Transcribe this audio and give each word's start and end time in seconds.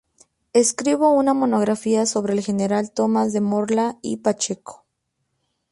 Escribió 0.53 1.11
una 1.11 1.35
monografía 1.35 2.07
sobre 2.07 2.33
el 2.33 2.41
General 2.41 2.91
Tomás 2.91 3.33
de 3.33 3.41
Morla 3.41 3.99
y 4.01 4.17
Pacheco. 4.17 4.83